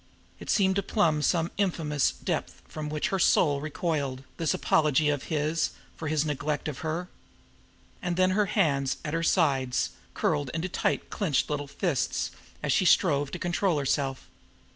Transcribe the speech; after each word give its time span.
It 0.39 0.49
seemed 0.49 0.75
to 0.77 0.81
plumb 0.81 1.21
some 1.21 1.51
infamous 1.57 2.09
depth 2.09 2.63
from 2.67 2.89
which 2.89 3.09
her 3.09 3.19
soul 3.19 3.61
recoiled, 3.61 4.23
this 4.37 4.51
apology 4.55 5.09
of 5.09 5.25
his 5.25 5.73
for 5.95 6.07
his 6.07 6.25
neglect 6.25 6.67
of 6.67 6.79
her. 6.79 7.07
And 8.01 8.15
then 8.17 8.31
her 8.31 8.47
hands 8.47 8.97
at 9.05 9.13
her 9.13 9.21
sides 9.21 9.91
curled 10.15 10.49
into 10.55 10.69
tight 10.69 11.11
clenched 11.11 11.51
little 11.51 11.67
fists 11.67 12.31
as 12.63 12.71
she 12.73 12.83
strove 12.85 13.29
to 13.29 13.37
control 13.37 13.77
herself. 13.77 14.27